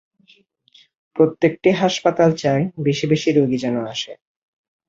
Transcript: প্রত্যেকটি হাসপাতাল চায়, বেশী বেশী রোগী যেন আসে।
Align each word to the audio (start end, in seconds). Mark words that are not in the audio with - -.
প্রত্যেকটি 1.15 1.69
হাসপাতাল 1.73 2.29
চায়, 2.35 2.63
বেশী 2.83 3.05
বেশী 3.07 3.29
রোগী 3.31 3.57
যেন 3.57 3.75
আসে। 3.85 4.11